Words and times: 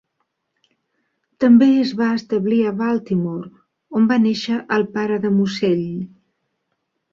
També 1.45 1.67
es 1.81 1.91
va 1.99 2.07
establir 2.21 2.57
a 2.65 2.73
Baltimore, 2.81 3.51
on 4.01 4.09
va 4.15 4.19
néixer 4.27 4.59
el 4.79 4.89
pare 4.99 5.23
de 5.29 5.35
Mossell. 5.39 5.87